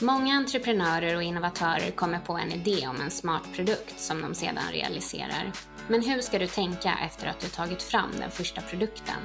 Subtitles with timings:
[0.00, 4.64] Många entreprenörer och innovatörer kommer på en idé om en smart produkt som de sedan
[4.72, 5.52] realiserar.
[5.88, 9.16] Men hur ska du tänka efter att du tagit fram den första produkten?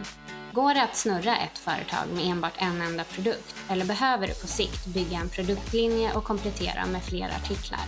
[0.54, 4.48] Går det att snurra ett företag med enbart en enda produkt eller behöver du på
[4.48, 7.86] sikt bygga en produktlinje och komplettera med fler artiklar?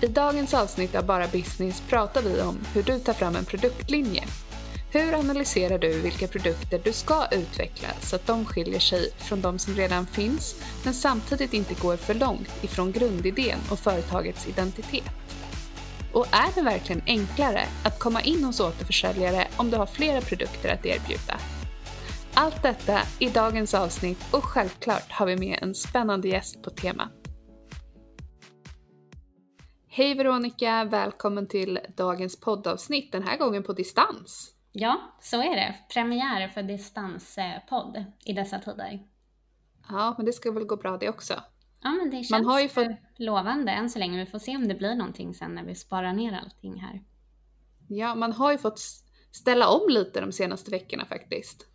[0.00, 4.24] I dagens avsnitt av Bara Business pratar vi om hur du tar fram en produktlinje.
[4.94, 9.58] Hur analyserar du vilka produkter du ska utveckla så att de skiljer sig från de
[9.58, 15.10] som redan finns men samtidigt inte går för långt ifrån grundidén och företagets identitet?
[16.12, 20.74] Och är det verkligen enklare att komma in hos återförsäljare om du har flera produkter
[20.74, 21.38] att erbjuda?
[22.34, 27.12] Allt detta i dagens avsnitt och självklart har vi med en spännande gäst på temat.
[29.88, 34.53] Hej Veronica, välkommen till dagens poddavsnitt, den här gången på distans.
[34.76, 35.74] Ja, så är det.
[35.92, 39.02] Premiär för distanspodd i dessa tider.
[39.88, 41.34] Ja, men det ska väl gå bra det också.
[41.82, 42.86] Ja, men det känns Man har ju fått...
[43.16, 44.18] lovande än så länge.
[44.18, 47.02] Vi får se om det blir någonting sen när vi sparar ner allting här.
[47.88, 48.78] Ja, man har ju fått
[49.30, 51.66] ställa om lite de senaste veckorna faktiskt.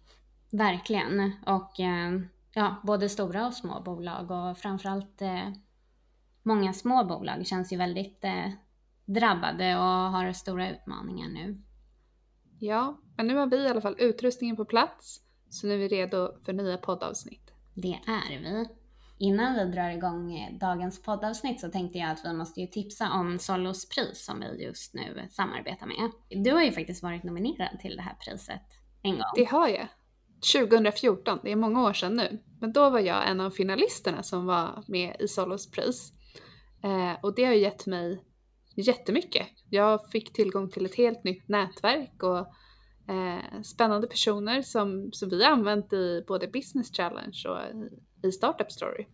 [0.51, 1.31] Verkligen.
[1.45, 2.21] Och eh,
[2.53, 5.49] ja, både stora och små bolag och framförallt eh,
[6.43, 8.49] många små bolag känns ju väldigt eh,
[9.05, 11.61] drabbade och har stora utmaningar nu.
[12.59, 15.87] Ja, men nu har vi i alla fall utrustningen på plats så nu är vi
[15.87, 17.51] redo för nya poddavsnitt.
[17.73, 18.67] Det är vi.
[19.17, 23.11] Innan vi drar igång eh, dagens poddavsnitt så tänkte jag att vi måste ju tipsa
[23.11, 26.11] om Solos pris som vi just nu samarbetar med.
[26.43, 28.61] Du har ju faktiskt varit nominerad till det här priset
[29.01, 29.31] en gång.
[29.35, 29.87] Det har jag.
[30.53, 32.43] 2014, det är många år sedan nu.
[32.59, 36.13] Men då var jag en av finalisterna som var med i Solos pris.
[36.83, 38.23] Eh, och det har gett mig
[38.75, 39.47] jättemycket.
[39.69, 42.39] Jag fick tillgång till ett helt nytt nätverk och
[43.13, 47.59] eh, spännande personer som, som vi har använt i både Business Challenge och
[48.27, 49.05] i Startup Story.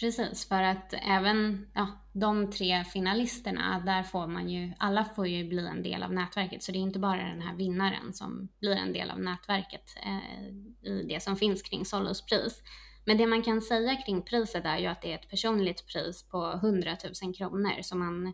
[0.00, 5.48] Precis, för att även ja, de tre finalisterna, där får man ju, alla får ju
[5.48, 6.62] bli en del av nätverket.
[6.62, 10.48] Så det är inte bara den här vinnaren som blir en del av nätverket eh,
[10.90, 12.62] i det som finns kring Solos pris.
[13.04, 16.28] Men det man kan säga kring priset är ju att det är ett personligt pris
[16.28, 17.82] på 100 000 kronor.
[17.82, 18.32] Så man,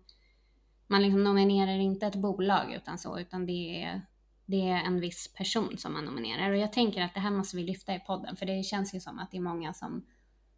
[0.93, 4.03] man liksom nominerar inte ett bolag utan så, utan det är,
[4.47, 6.51] det är en viss person som man nominerar.
[6.51, 9.01] Och jag tänker att det här måste vi lyfta i podden, för det känns ju
[9.01, 10.07] som att det är många som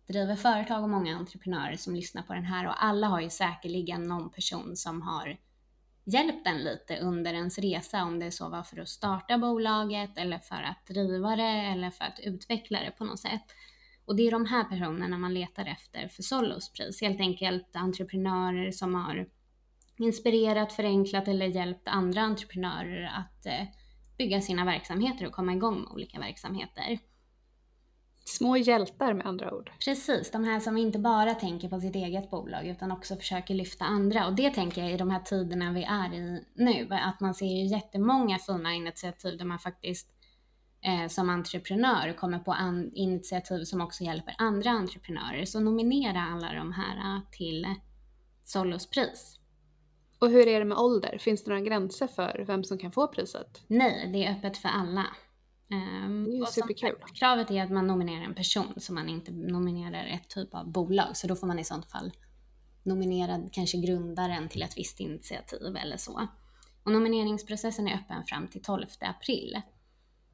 [0.06, 4.03] driver företag och många entreprenörer som lyssnar på den här och alla har ju säkerligen
[4.03, 5.37] någon person som har
[6.05, 10.39] hjälpt en lite under ens resa, om det så var för att starta bolaget eller
[10.39, 13.44] för att driva det eller för att utveckla det på något sätt.
[14.05, 18.71] Och det är de här personerna man letar efter för Solos pris, helt enkelt entreprenörer
[18.71, 19.27] som har
[19.99, 23.66] inspirerat, förenklat eller hjälpt andra entreprenörer att eh,
[24.19, 26.99] bygga sina verksamheter och komma igång med olika verksamheter.
[28.26, 29.70] Små hjältar med andra ord.
[29.85, 33.85] Precis, de här som inte bara tänker på sitt eget bolag utan också försöker lyfta
[33.85, 34.26] andra.
[34.26, 37.47] Och det tänker jag i de här tiderna vi är i nu, att man ser
[37.47, 40.08] ju jättemånga fina initiativ där man faktiskt
[40.81, 42.56] eh, som entreprenör kommer på
[42.94, 45.44] initiativ som också hjälper andra entreprenörer.
[45.44, 47.67] Så nominera alla de här till
[48.44, 49.38] Solos pris.
[50.25, 51.19] Och hur är det med ålder?
[51.19, 53.62] Finns det några gränser för vem som kan få priset?
[53.67, 55.06] Nej, det är öppet för alla.
[55.71, 56.97] Um, det är superkul.
[57.00, 60.73] Sagt, kravet är att man nominerar en person så man inte nominerar ett typ av
[60.73, 61.17] bolag.
[61.17, 62.12] Så då får man i sånt fall
[62.82, 66.29] nominera kanske grundaren till ett visst initiativ eller så.
[66.85, 69.61] Och nomineringsprocessen är öppen fram till 12 april.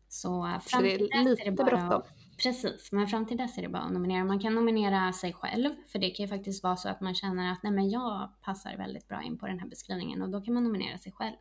[0.09, 2.03] Så fram Så det till är dess är det bara bråttom.
[2.43, 4.25] Precis, men fram till dess är det bara att nominera.
[4.25, 7.53] Man kan nominera sig själv, för det kan ju faktiskt vara så att man känner
[7.53, 10.55] att nej men jag passar väldigt bra in på den här beskrivningen och då kan
[10.55, 11.37] man nominera sig själv.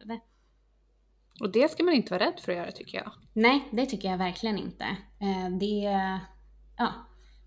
[1.39, 3.11] Och det ska man inte vara rädd för att göra tycker jag.
[3.33, 4.85] Nej, det tycker jag verkligen inte.
[5.19, 5.99] Eh, Det,
[6.77, 6.93] ja,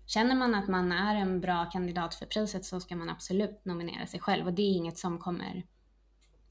[0.05, 4.05] känner man att man är en bra kandidat för priset så ska man absolut nominera
[4.05, 5.63] sig själv och det är inget som kommer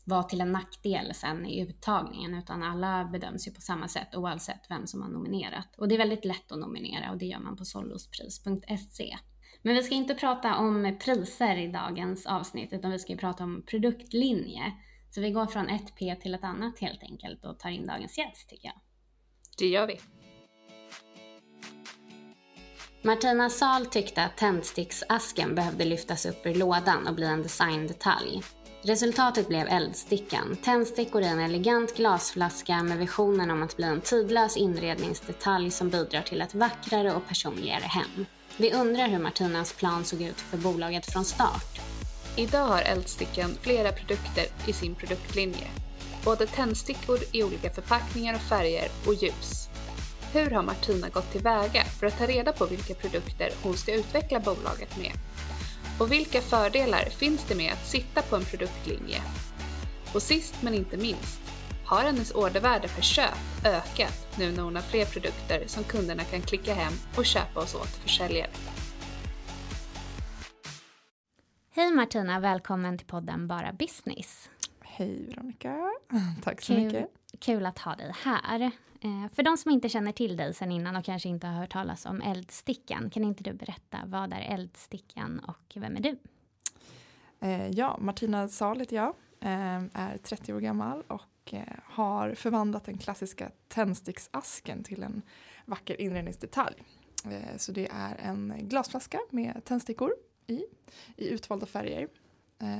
[0.04, 4.66] vara till en nackdel sen i uttagningen utan alla bedöms ju på samma sätt oavsett
[4.68, 5.74] vem som har nominerat.
[5.78, 9.16] Och det är väldigt lätt att nominera och det gör man på sollospris.se.
[9.62, 13.44] Men vi ska inte prata om priser i dagens avsnitt utan vi ska ju prata
[13.44, 14.72] om produktlinje.
[15.10, 18.18] Så vi går från ett P till ett annat helt enkelt och tar in dagens
[18.18, 18.80] gäst tycker jag.
[19.58, 20.00] Det gör vi.
[23.04, 28.42] Martina Sahl tyckte att tändsticksasken behövde lyftas upp ur lådan och bli en designdetalj.
[28.84, 34.56] Resultatet blev eldstickan, tändstickor i en elegant glasflaska med visionen om att bli en tidlös
[34.56, 38.26] inredningsdetalj som bidrar till ett vackrare och personligare hem.
[38.56, 41.80] Vi undrar hur Martinas plan såg ut för bolaget från start.
[42.36, 45.66] Idag har Eldstickan flera produkter i sin produktlinje.
[46.24, 49.68] Både tändstickor i olika förpackningar och färger och ljus.
[50.32, 54.40] Hur har Martina gått tillväga för att ta reda på vilka produkter hon ska utveckla
[54.40, 55.12] bolaget med?
[56.02, 59.22] Och vilka fördelar finns det med att sitta på en produktlinje?
[60.14, 61.40] Och sist men inte minst,
[61.84, 66.40] har hennes ordervärde per köp ökat nu när hon har fler produkter som kunderna kan
[66.40, 68.50] klicka hem och köpa hos återförsäljare?
[71.74, 74.50] Hej Martina, välkommen till podden Bara Business.
[74.80, 75.90] Hej Veronica,
[76.44, 77.06] tack så Kul, mycket.
[77.38, 78.70] kul att ha dig här.
[79.04, 81.72] Eh, för de som inte känner till dig sen innan och kanske inte har hört
[81.72, 86.18] talas om Eldstickan, kan inte du berätta vad är Eldstickan och vem är du?
[87.40, 91.54] Eh, ja, Martina Sahl heter jag, eh, är 30 år gammal och
[91.84, 95.22] har förvandlat den klassiska tändsticksasken till en
[95.64, 96.74] vacker inredningsdetalj.
[97.56, 100.14] Så det är en glasflaska med tändstickor
[100.46, 100.64] i,
[101.16, 102.08] i utvalda färger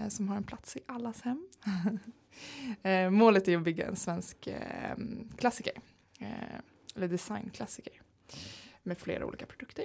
[0.08, 1.48] som har en plats i allas hem.
[3.10, 4.48] målet är att bygga en svensk
[5.36, 5.74] klassiker,
[6.96, 7.92] eller designklassiker
[8.82, 9.84] med flera olika produkter.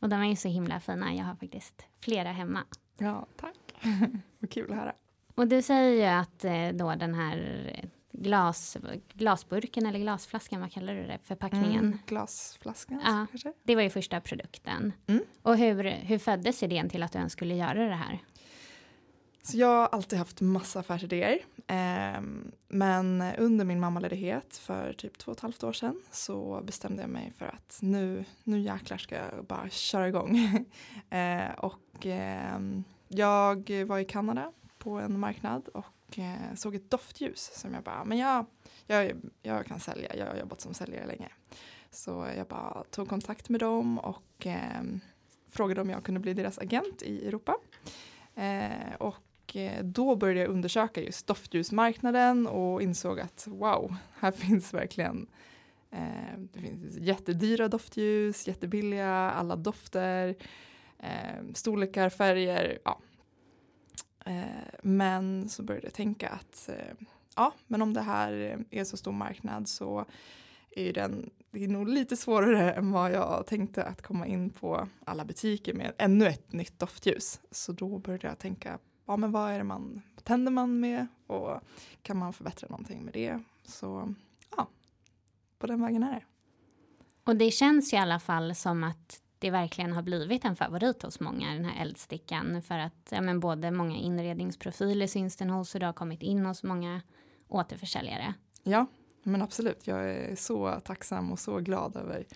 [0.00, 2.64] Och de är ju så himla fina, jag har faktiskt flera hemma.
[2.98, 3.56] Ja, tack.
[4.38, 4.94] Vad kul att höra.
[5.34, 8.76] Och du säger ju att eh, då den här glas,
[9.12, 11.84] glasburken eller glasflaskan, vad kallar du det, förpackningen?
[11.84, 13.26] Mm, glasflaskan Ja.
[13.30, 13.52] kanske?
[13.62, 14.92] Det var ju första produkten.
[15.06, 15.22] Mm.
[15.42, 18.18] Och hur, hur föddes idén till att du ens skulle göra det här?
[19.50, 21.38] Så jag har alltid haft massa affärsidéer.
[21.66, 22.20] Eh,
[22.68, 27.10] men under min mammaledighet för typ två och ett halvt år sedan så bestämde jag
[27.10, 30.38] mig för att nu, nu jäklar ska jag bara köra igång.
[31.10, 32.60] eh, och eh,
[33.08, 38.04] jag var i Kanada på en marknad och eh, såg ett doftljus som jag bara,
[38.04, 38.46] men jag,
[38.86, 39.12] jag,
[39.42, 41.28] jag kan sälja, jag har jobbat som säljare länge.
[41.90, 45.00] Så jag bara tog kontakt med dem och ehm,
[45.50, 47.56] frågade om jag kunde bli deras agent i Europa.
[48.34, 54.74] Eh, och Eh, då började jag undersöka just doftljusmarknaden och insåg att wow, här finns
[54.74, 55.26] verkligen
[55.90, 60.34] eh, det finns jättedyra doftljus, jättebilliga, alla dofter,
[60.98, 63.00] eh, storlekar, färger, ja.
[64.26, 67.06] Eh, men så började jag tänka att eh,
[67.36, 70.04] ja, men om det här är så stor marknad så
[70.70, 74.88] är den, det är nog lite svårare än vad jag tänkte att komma in på
[75.04, 77.40] alla butiker med ännu ett nytt doftljus.
[77.50, 78.78] Så då började jag tänka,
[79.08, 81.60] ja men vad är det man tänder man med och
[82.02, 83.42] kan man förbättra någonting med det?
[83.64, 84.14] Så
[84.56, 84.68] ja,
[85.58, 86.22] på den vägen är det.
[87.24, 91.02] Och det känns ju i alla fall som att det verkligen har blivit en favorit
[91.02, 92.62] hos många, den här eldstickan.
[92.62, 96.46] För att ja, men både många inredningsprofiler syns den hos och det har kommit in
[96.46, 97.02] hos många
[97.48, 98.34] återförsäljare.
[98.62, 98.86] Ja,
[99.22, 99.86] men absolut.
[99.86, 102.26] Jag är så tacksam och så glad över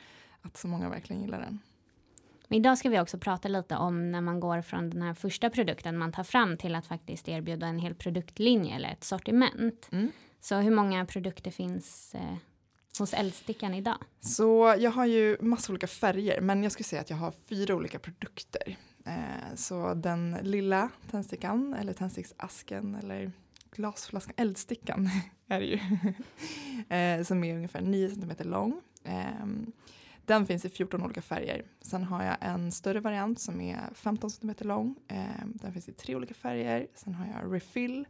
[0.42, 1.58] att så många verkligen gillar den.
[2.52, 5.50] Men idag ska vi också prata lite om när man går från den här första
[5.50, 9.88] produkten man tar fram till att faktiskt erbjuda en hel produktlinje eller ett sortiment.
[9.92, 10.12] Mm.
[10.40, 12.36] Så hur många produkter finns eh,
[12.98, 13.96] hos Eldstickan idag?
[14.20, 17.74] Så jag har ju massa olika färger, men jag skulle säga att jag har fyra
[17.74, 18.76] olika produkter.
[19.06, 23.32] Eh, så den lilla tändstickan, eller tändsticksasken, eller
[23.70, 25.10] glasflaskan, eldstickan
[25.48, 25.80] är det ju,
[26.96, 28.80] eh, som är ungefär 9 cm lång.
[29.04, 29.46] Eh,
[30.26, 31.64] den finns i 14 olika färger.
[31.80, 34.96] Sen har jag en större variant som är 15 cm lång.
[35.08, 36.86] Eh, den finns i tre olika färger.
[36.94, 38.06] Sen har jag refill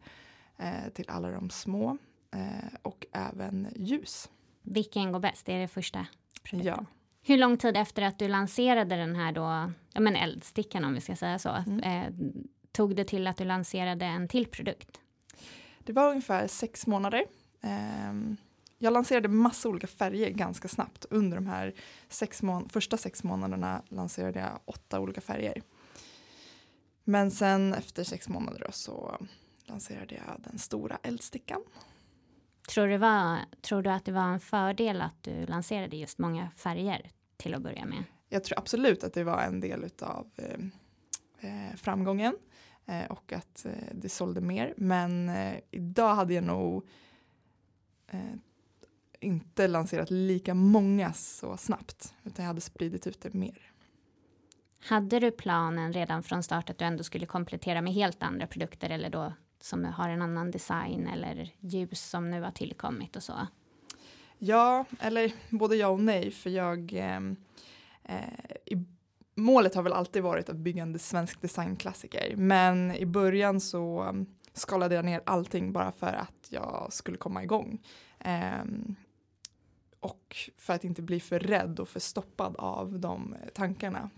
[0.59, 1.99] eh, till alla de små
[2.31, 4.31] eh, och även ljus.
[4.63, 5.47] Vilken går bäst?
[5.47, 6.07] Det är det första
[6.43, 6.75] produkten.
[6.79, 6.87] Ja.
[7.25, 11.01] Hur lång tid efter att du lanserade den här då, ja men eldstickan om vi
[11.01, 11.49] ska säga så,
[11.83, 12.05] eh,
[12.73, 15.01] tog det till att du lanserade en till produkt?
[15.79, 17.25] Det var ungefär sex månader.
[18.83, 21.07] Jag lanserade massa olika färger ganska snabbt.
[21.11, 21.75] Under de här
[22.09, 25.63] sex första sex månaderna lanserade jag åtta olika färger.
[27.05, 29.17] Men sen efter sex månader så
[29.65, 31.63] lanserade jag den stora eldstickan.
[32.69, 36.51] Tror du, var, tror du att det var en fördel att du lanserade just många
[36.57, 38.05] färger till att börja med?
[38.29, 40.59] Jag tror absolut att det var en del av eh,
[41.41, 42.37] eh, framgången
[42.87, 44.75] eh, och att eh, det sålde mer.
[44.77, 46.89] Men eh, idag hade jag nog
[48.07, 48.21] eh,
[49.25, 53.73] inte lanserat lika många så snabbt utan jag hade spridit ut det mer.
[54.85, 58.91] Hade du planen redan från start att du ändå skulle komplettera med helt andra produkter
[58.91, 63.47] eller då som har en annan design eller ljus som nu har tillkommit och så?
[64.39, 67.37] Ja, eller både ja och nej för jag ehm,
[68.05, 68.17] eh,
[68.65, 68.85] i,
[69.35, 74.27] målet har väl alltid varit att bygga en svensk designklassiker men i början så um,
[74.53, 77.79] skalade jag ner allting bara för att jag skulle komma igång.
[78.19, 78.65] Eh,
[80.03, 84.11] och för att inte bli för rädd och för stoppad av de tankarna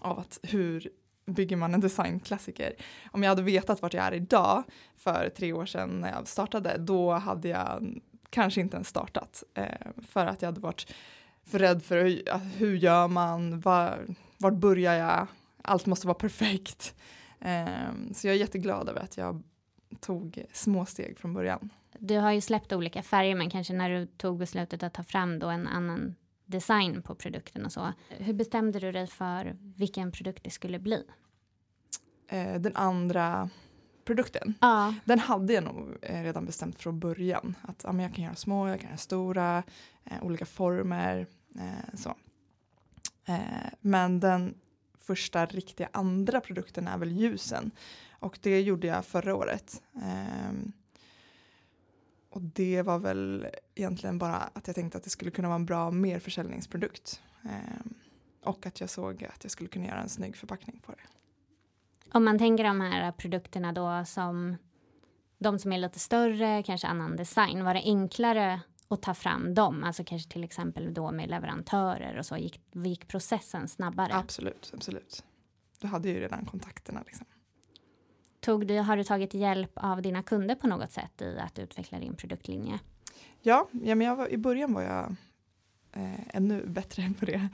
[0.00, 0.88] av att hur
[1.26, 2.74] bygger man en designklassiker.
[3.10, 4.62] Om jag hade vetat vart jag är idag
[4.96, 9.42] för tre år sedan när jag startade, då hade jag kanske inte ens startat.
[9.54, 9.66] Eh,
[10.08, 10.94] för att jag hade varit
[11.44, 12.22] för rädd för hur,
[12.56, 14.06] hur gör man, var,
[14.38, 15.26] vart börjar jag,
[15.62, 16.94] allt måste vara perfekt.
[17.40, 17.66] Eh,
[18.14, 19.42] så jag är jätteglad över att jag
[20.00, 21.70] tog små steg från början.
[22.00, 25.38] Du har ju släppt olika färger, men kanske när du tog beslutet att ta fram
[25.38, 26.14] då en annan
[26.46, 27.92] design på produkten och så.
[28.08, 31.04] Hur bestämde du dig för vilken produkt det skulle bli?
[32.28, 33.50] Eh, den andra
[34.04, 34.54] produkten.
[34.60, 34.94] Ja.
[35.04, 37.54] Den hade jag nog eh, redan bestämt från början.
[37.62, 39.62] Att ja, men jag kan göra små, jag kan göra stora,
[40.04, 41.26] eh, olika former.
[41.54, 42.14] Eh, så.
[43.24, 43.38] Eh,
[43.80, 44.54] men den
[44.98, 47.70] första riktiga andra produkten är väl ljusen.
[48.10, 49.82] Och det gjorde jag förra året.
[52.36, 55.66] Och det var väl egentligen bara att jag tänkte att det skulle kunna vara en
[55.66, 57.22] bra merförsäljningsprodukt.
[57.44, 57.86] Eh,
[58.42, 60.98] och att jag såg att jag skulle kunna göra en snygg förpackning på det.
[62.12, 64.56] Om man tänker de här produkterna då som
[65.38, 69.84] de som är lite större, kanske annan design, var det enklare att ta fram dem?
[69.84, 74.14] Alltså kanske till exempel då med leverantörer och så, gick, gick processen snabbare?
[74.14, 75.24] Absolut, absolut.
[75.80, 77.26] Du hade ju redan kontakterna liksom.
[78.46, 81.98] Tog du, har du tagit hjälp av dina kunder på något sätt i att utveckla
[81.98, 82.78] din produktlinje?
[83.42, 85.16] Ja, ja men var, i början var jag
[85.92, 87.48] eh, ännu bättre på det.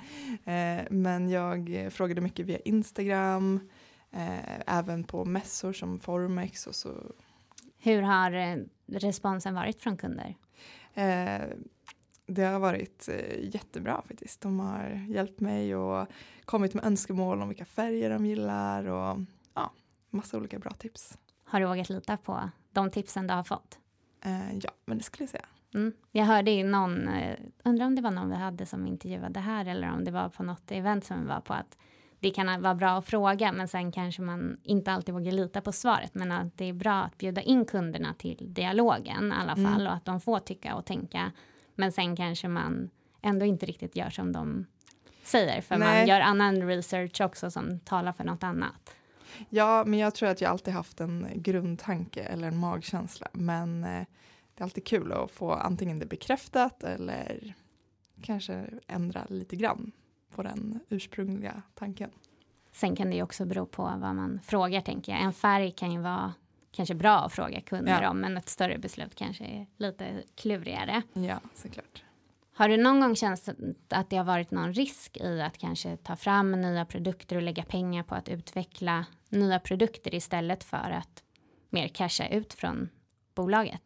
[0.52, 3.68] Eh, men jag frågade mycket via Instagram,
[4.10, 6.90] eh, även på mässor som Formex och så.
[7.78, 8.56] Hur har eh,
[8.86, 10.34] responsen varit från kunder?
[10.94, 11.42] Eh,
[12.26, 14.40] det har varit eh, jättebra faktiskt.
[14.40, 16.06] De har hjälpt mig och
[16.44, 19.18] kommit med önskemål om vilka färger de gillar och
[20.12, 21.18] massa olika bra tips.
[21.44, 23.78] Har du vågat lita på de tipsen du har fått?
[24.24, 25.46] Eh, ja, men det skulle jag säga.
[25.74, 25.92] Mm.
[26.10, 29.66] Jag hörde i någon, eh, undrar om det var någon vi hade som intervjuade här
[29.66, 31.78] eller om det var på något event som vi var på att
[32.20, 35.72] det kan vara bra att fråga men sen kanske man inte alltid vågar lita på
[35.72, 39.64] svaret men att det är bra att bjuda in kunderna till dialogen i alla mm.
[39.64, 39.86] fall mm.
[39.86, 41.32] och att de får tycka och tänka
[41.74, 42.90] men sen kanske man
[43.22, 44.66] ändå inte riktigt gör som de
[45.22, 45.98] säger för Nej.
[45.98, 48.94] man gör annan research också som talar för något annat.
[49.48, 53.28] Ja, men jag tror att jag alltid haft en grundtanke eller en magkänsla.
[53.32, 54.04] Men eh,
[54.54, 57.54] det är alltid kul att få antingen det bekräftat eller
[58.22, 59.92] kanske ändra lite grann
[60.34, 62.10] på den ursprungliga tanken.
[62.72, 65.22] Sen kan det ju också bero på vad man frågar, tänker jag.
[65.22, 66.34] En färg kan ju vara
[66.70, 68.10] kanske bra att fråga kunder ja.
[68.10, 71.02] om, men ett större beslut kanske är lite klurigare.
[71.12, 72.02] Ja, såklart.
[72.62, 73.48] Har du någon gång känt
[73.88, 77.64] att det har varit någon risk i att kanske ta fram nya produkter och lägga
[77.64, 81.22] pengar på att utveckla nya produkter istället för att
[81.70, 82.88] mer casha ut från
[83.34, 83.82] bolaget?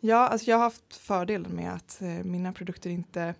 [0.00, 3.34] Ja, alltså jag har haft fördelen med att eh, mina produkter inte,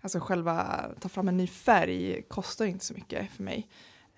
[0.00, 3.68] alltså själva ta fram en ny färg kostar inte så mycket för mig.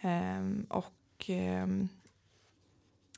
[0.01, 1.89] Ehm, och ehm,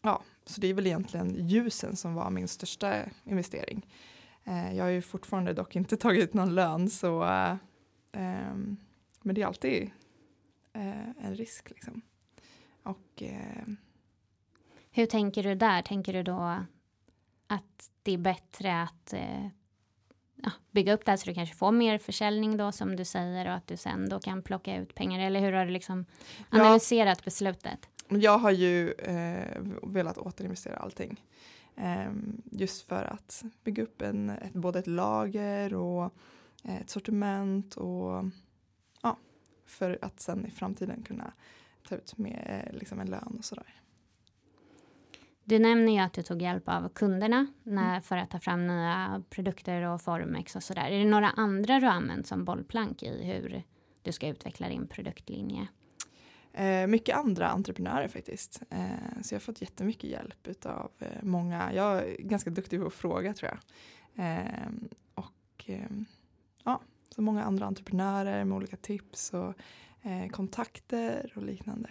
[0.03, 3.87] ja, så det är väl egentligen ljusen som var min största investering.
[4.47, 7.57] Eh, jag har ju fortfarande dock inte tagit ut någon lön så eh,
[8.13, 8.77] ehm,
[9.23, 9.91] men det är alltid
[10.73, 12.03] eh, en risk liksom.
[12.83, 13.23] Och,
[14.91, 15.83] Hur tänker du där?
[15.83, 16.65] Tänker du då
[17.47, 19.15] att det är bättre att
[20.43, 23.47] ja, bygga upp det här så du kanske får mer försäljning då som du säger
[23.47, 26.05] och att du sen då kan plocka ut pengar eller hur har du liksom
[26.51, 27.89] analyserat ja, beslutet?
[28.09, 31.23] Jag har ju eh, velat återinvestera allting.
[31.77, 36.15] Ehm, just för att bygga upp en, ett, både ett lager och
[36.65, 38.25] ett sortiment och
[39.03, 39.19] ja,
[39.67, 41.33] för att sen i framtiden kunna
[41.89, 43.83] ta ut med liksom en lön och sådär.
[45.45, 48.03] Du nämner ju att du tog hjälp av kunderna när, mm.
[48.03, 50.91] för att ta fram nya produkter och Formex och sådär.
[50.91, 53.63] Är det några andra du använt som bollplank i hur
[54.03, 55.69] du ska utveckla din produktlinje?
[56.57, 58.63] Eh, mycket andra entreprenörer faktiskt.
[58.71, 61.73] Eh, så jag har fått jättemycket hjälp av eh, många.
[61.73, 63.59] Jag är ganska duktig på att fråga tror jag.
[64.27, 64.69] Eh,
[65.15, 65.91] och eh,
[66.65, 66.81] ja,
[67.15, 69.55] så många andra entreprenörer med olika tips och
[70.03, 71.91] eh, kontakter och liknande.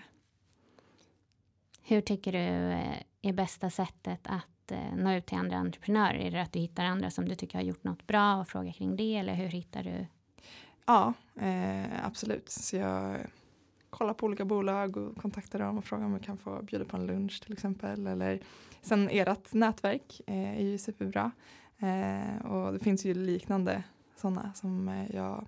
[1.83, 2.39] Hur tycker du
[3.21, 6.19] är bästa sättet att nå ut till andra entreprenörer?
[6.19, 8.71] Är det att du hittar andra som du tycker har gjort något bra och frågar
[8.71, 10.05] kring det eller hur hittar du?
[10.85, 11.13] Ja,
[12.03, 12.49] absolut.
[12.49, 13.27] Så jag
[13.97, 16.97] kolla på olika bolag och kontakta dem och fråga om vi kan få bjuda på
[16.97, 18.07] en lunch till exempel.
[18.07, 18.39] Eller
[18.81, 21.31] sen ert nätverk eh, är ju superbra.
[21.79, 23.83] Eh, och det finns ju liknande
[24.15, 25.47] sådana som eh, jag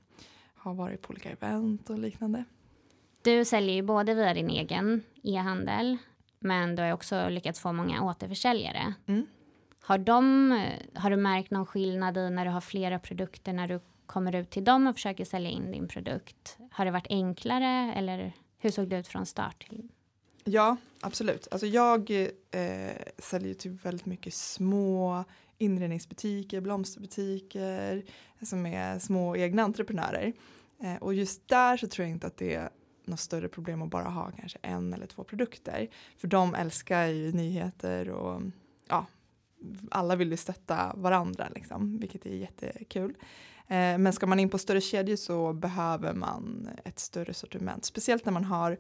[0.56, 2.44] har varit på olika event och liknande.
[3.22, 5.98] Du säljer ju både via din egen e-handel
[6.40, 8.94] men du har också lyckats få många återförsäljare.
[9.06, 9.28] Mm.
[9.82, 10.52] Har, de,
[10.94, 14.50] har du märkt någon skillnad i när du har flera produkter när du kommer ut
[14.50, 16.58] till dem och försöker sälja in din produkt.
[16.72, 19.70] Har det varit enklare eller hur såg det ut från start?
[20.44, 21.48] Ja, absolut.
[21.52, 22.12] Alltså jag
[22.52, 25.24] eh, säljer till väldigt mycket små
[25.58, 28.04] inredningsbutiker, blomsterbutiker
[28.42, 30.34] som är små egna entreprenörer.
[30.84, 32.70] Eh, och just där så tror jag inte att det är
[33.06, 35.88] något större problem att bara ha kanske en eller två produkter.
[36.18, 38.42] För de älskar ju nyheter och
[38.88, 39.06] ja,
[39.92, 43.16] alla vill ju stötta varandra liksom, vilket är jättekul.
[43.68, 48.26] Eh, men ska man in på större kedjor så behöver man ett större sortiment, speciellt
[48.26, 48.78] när man har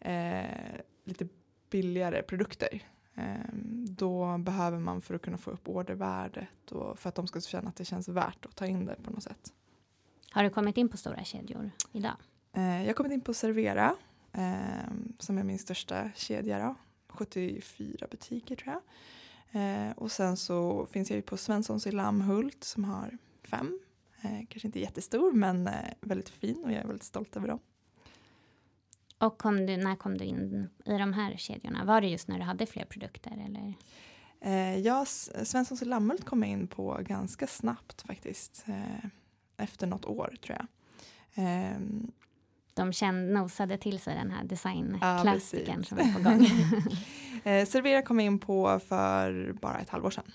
[0.00, 1.28] eh, lite
[1.70, 2.82] billigare produkter.
[3.14, 3.54] Eh,
[3.88, 7.68] då behöver man för att kunna få upp ordervärdet och för att de ska känna
[7.68, 9.52] att det känns värt att ta in det på något sätt.
[10.30, 12.16] Har du kommit in på stora kedjor idag?
[12.52, 13.96] Eh, jag har kommit in på Servera
[14.32, 16.58] eh, som är min största kedja.
[16.58, 16.74] Då.
[17.08, 18.82] 74 butiker tror jag.
[19.96, 23.80] Och sen så finns jag ju på Svenssons i Lammhult som har fem
[24.48, 27.60] kanske inte jättestor men eh, väldigt fin och jag är väldigt stolt över dem.
[29.18, 31.84] Och kom du, när kom du in i de här kedjorna?
[31.84, 33.44] Var det just när du hade fler produkter?
[33.46, 33.74] Eller?
[34.40, 35.04] Eh, ja,
[35.44, 38.64] Svenssons och Lammhult kom jag in på ganska snabbt faktiskt.
[38.66, 39.10] Eh,
[39.56, 40.66] efter något år tror jag.
[41.44, 41.78] Eh,
[42.74, 46.46] de kände, nosade till sig den här designklassikern ja, som är på gång.
[47.44, 50.32] eh, Servera kom jag in på för bara ett halvår sedan.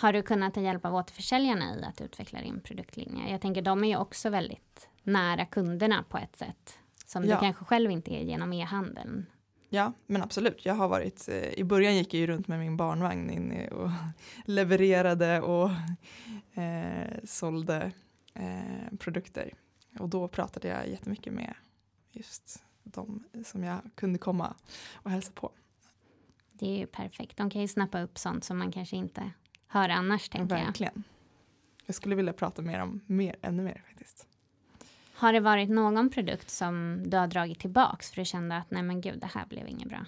[0.00, 3.30] Har du kunnat ta hjälp av återförsäljarna i att utveckla din produktlinje?
[3.30, 7.34] Jag tänker de är ju också väldigt nära kunderna på ett sätt som ja.
[7.34, 9.26] du kanske själv inte är genom e-handeln.
[9.68, 10.66] Ja, men absolut.
[10.66, 13.90] Jag har varit, eh, i början gick jag ju runt med min barnvagn in och
[14.44, 15.70] levererade och
[16.62, 17.92] eh, sålde
[18.34, 19.54] eh, produkter.
[19.98, 21.54] Och då pratade jag jättemycket med
[22.10, 24.54] just de som jag kunde komma
[24.92, 25.50] och hälsa på.
[26.52, 27.36] Det är ju perfekt.
[27.36, 29.32] De kan ju snappa upp sånt som man kanske inte
[29.68, 30.92] hör annars tänker Verkligen.
[30.94, 31.02] jag.
[31.86, 34.26] Jag skulle vilja prata mer om mer, ännu mer faktiskt.
[35.12, 38.82] Har det varit någon produkt som du har dragit tillbaks för du kände att nej
[38.82, 40.06] men gud det här blev inget bra?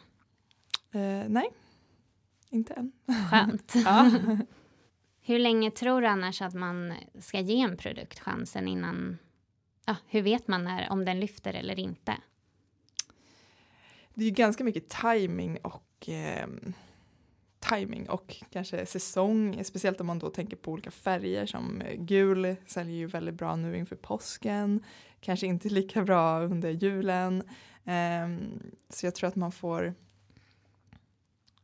[0.94, 1.50] Uh, nej,
[2.50, 2.92] inte än.
[3.30, 3.74] Skönt.
[5.20, 9.18] Hur länge tror du annars att man ska ge en produkt chansen innan,
[9.86, 12.16] ja, hur vet man när, om den lyfter eller inte?
[14.14, 16.48] Det är ju ganska mycket timing och eh,
[17.70, 22.96] timing och kanske säsong, speciellt om man då tänker på olika färger som gul säljer
[22.96, 24.85] ju väldigt bra nu inför påsken,
[25.20, 27.42] kanske inte lika bra under julen.
[27.85, 29.94] Um, så jag tror att man får,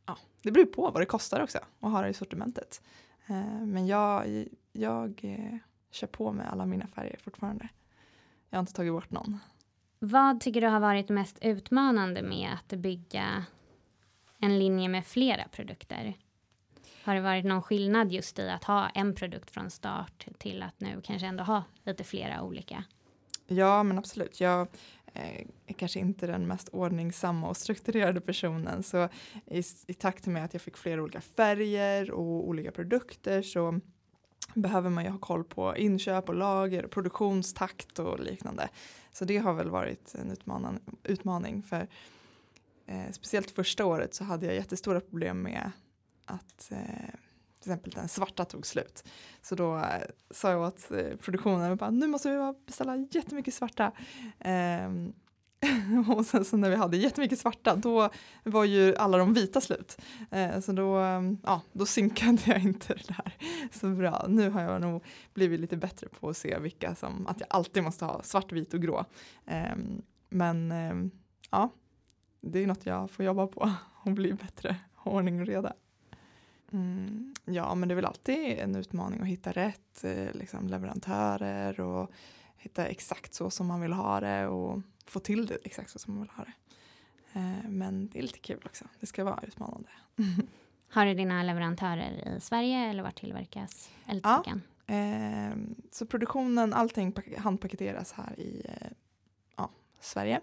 [0.05, 2.81] ja, det beror på vad det kostar också och ha det i sortimentet.
[3.29, 5.57] Uh, men jag, jag uh,
[5.91, 7.69] kör på med alla mina färger fortfarande.
[8.49, 9.39] Jag har inte tagit bort någon.
[9.99, 13.45] Vad tycker du har varit mest utmanande med att bygga
[14.39, 16.13] en linje med flera produkter.
[17.03, 20.79] Har det varit någon skillnad just i att ha en produkt från start till att
[20.79, 22.83] nu kanske ändå ha lite flera olika?
[23.47, 24.41] Ja, men absolut.
[24.41, 24.67] Jag
[25.13, 29.09] eh, är kanske inte den mest ordningsamma och strukturerade personen, så
[29.45, 33.79] i, i takt med att jag fick flera olika färger och olika produkter så
[34.53, 38.69] behöver man ju ha koll på inköp och lager och produktionstakt och liknande.
[39.11, 40.37] Så det har väl varit en
[41.03, 41.87] utmaning för
[42.87, 45.71] eh, speciellt första året så hade jag jättestora problem med
[46.25, 47.11] att eh,
[47.61, 49.03] till exempel den svarta tog slut.
[49.41, 49.83] Så då eh,
[50.31, 53.91] sa jag åt eh, produktionen, bara, nu måste vi beställa jättemycket svarta.
[54.39, 55.13] Ehm,
[56.17, 58.09] och sen så när vi hade jättemycket svarta då
[58.43, 59.97] var ju alla de vita slut.
[60.31, 63.33] Eh, så då, ehm, ja, då synkade jag inte det där
[63.71, 64.25] så bra.
[64.27, 67.83] Nu har jag nog blivit lite bättre på att se vilka som, att jag alltid
[67.83, 69.05] måste ha svart, vit och grå.
[69.45, 69.75] Eh,
[70.29, 70.95] men eh,
[71.51, 71.69] ja,
[72.41, 73.71] det är något jag får jobba på
[74.03, 75.73] och bli bättre ordning och reda.
[76.71, 81.79] Mm, ja, men det är väl alltid en utmaning att hitta rätt eh, liksom, leverantörer
[81.79, 82.11] och
[82.57, 86.13] hitta exakt så som man vill ha det och få till det exakt så som
[86.13, 86.53] man vill ha det.
[87.39, 88.85] Eh, men det är lite kul också.
[88.99, 89.89] Det ska vara utmanande.
[90.89, 94.61] Har du dina leverantörer i Sverige eller var tillverkas eldstacken?
[94.85, 95.55] Ja, eh,
[95.91, 98.87] så produktionen, allting handpaketeras här i eh,
[99.55, 99.69] ja,
[99.99, 100.41] Sverige.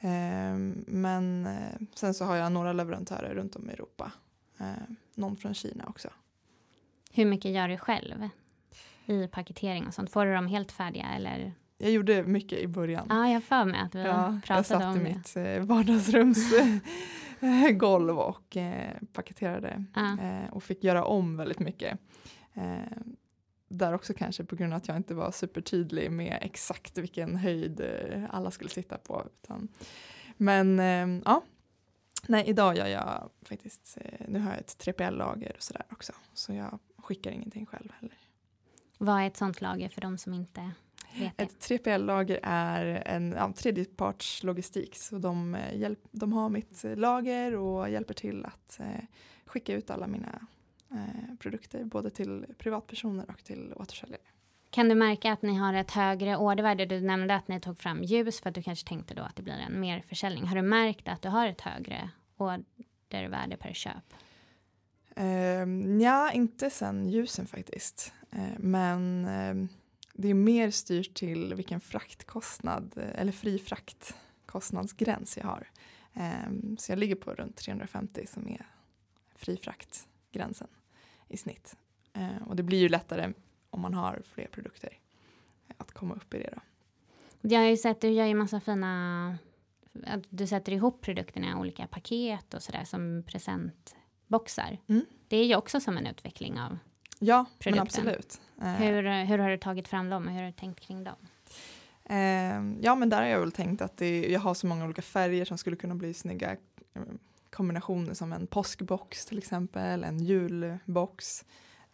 [0.00, 0.54] Eh,
[0.86, 4.12] men eh, sen så har jag några leverantörer runt om i Europa.
[4.58, 4.66] Eh,
[5.14, 6.08] någon från Kina också.
[7.12, 8.28] Hur mycket gör du själv
[9.06, 10.10] i paketering och sånt?
[10.10, 11.52] Får du dem helt färdiga eller?
[11.78, 13.06] Jag gjorde mycket i början.
[13.08, 15.10] Ja, jag för mig att vi ja, pratade om det.
[15.10, 20.18] Jag satt i mitt vardagsrumsgolv och eh, paketerade ja.
[20.20, 21.98] eh, och fick göra om väldigt mycket.
[23.70, 27.36] Eh, där också kanske på grund av att jag inte var supertydlig med exakt vilken
[27.36, 29.26] höjd eh, alla skulle sitta på.
[29.42, 29.68] Utan,
[30.36, 31.42] men eh, ja,
[32.26, 36.12] nej idag gör jag faktiskt, eh, nu har jag ett 3PL-lager och sådär också.
[36.34, 38.18] Så jag skickar ingenting själv heller.
[38.98, 40.70] Vad är ett sånt lager för de som inte
[41.18, 41.44] vet det?
[41.44, 44.96] Ett 3PL-lager är en ja, tredjepartslogistik.
[44.96, 49.04] Så de, hjälp, de har mitt lager och hjälper till att eh,
[49.46, 50.46] skicka ut alla mina
[50.90, 54.22] Eh, produkter både till privatpersoner och till återförsäljare.
[54.70, 56.86] Kan du märka att ni har ett högre ordervärde?
[56.86, 59.42] Du nämnde att ni tog fram ljus för att du kanske tänkte då att det
[59.42, 60.46] blir en mer försäljning.
[60.46, 64.14] Har du märkt att du har ett högre ordervärde per köp?
[65.20, 68.12] Uh, ja, inte sen ljusen faktiskt.
[68.34, 69.68] Uh, men uh,
[70.12, 75.68] det är mer styrt till vilken fraktkostnad eller fri fraktkostnadsgräns jag har.
[76.48, 78.66] Um, så jag ligger på runt 350 som är
[79.36, 80.68] fri fraktgränsen
[81.28, 81.76] i snitt.
[82.12, 83.32] Eh, och det blir ju lättare
[83.70, 84.98] om man har fler produkter
[85.76, 86.60] att komma upp i det då.
[87.40, 89.38] Jag har ju sett, du gör ju massa fina,
[90.06, 94.78] att du sätter ihop produkterna i olika paket och sådär som presentboxar.
[94.86, 95.04] Mm.
[95.28, 96.78] Det är ju också som en utveckling av
[97.18, 97.72] Ja, produkten.
[98.04, 98.40] men absolut.
[98.62, 98.74] Eh.
[98.74, 101.16] Hur, hur har du tagit fram dem och hur har du tänkt kring dem?
[102.04, 105.02] Eh, ja, men där har jag väl tänkt att det, jag har så många olika
[105.02, 106.56] färger som skulle kunna bli snygga
[107.58, 111.44] kombinationer som en påskbox till exempel, en julbox,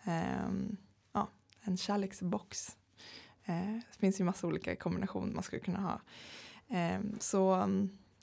[0.05, 0.49] eh,
[1.13, 1.29] ja,
[1.61, 2.77] en kärleksbox.
[3.45, 6.01] Eh, det finns ju massa olika kombinationer man skulle kunna ha.
[6.77, 7.69] Eh, så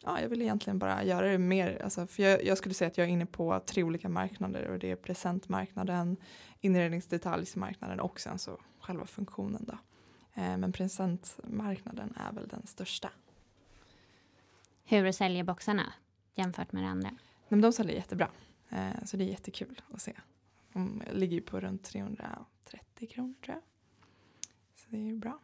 [0.04, 2.98] ja, jag vill egentligen bara göra det mer, alltså, för jag, jag, skulle säga att
[2.98, 6.18] jag är inne på tre olika marknader och det är presentmarknaden,
[6.60, 9.78] inredningsdetaljsmarknaden och sen så själva funktionen då.
[10.42, 13.10] Eh, men presentmarknaden är väl den största.
[14.84, 15.94] Hur säljer boxarna?
[16.36, 17.12] jämfört med det andra?
[17.52, 18.30] Men de säljer jättebra.
[18.70, 20.14] Eh, så det är jättekul att se.
[20.74, 23.64] De ligger på runt 330 kronor tror jag.
[24.76, 25.40] Så det är bra.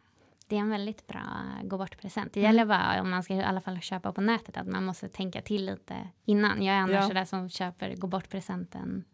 [0.46, 1.22] Det är en väldigt bra
[1.62, 2.32] gå bort-present.
[2.32, 2.48] Det mm.
[2.48, 5.42] gäller bara om man ska i alla fall köpa på nätet att man måste tänka
[5.42, 6.62] till lite innan.
[6.62, 7.08] Jag är annars ja.
[7.08, 9.04] sådär som köper gå bort-presenten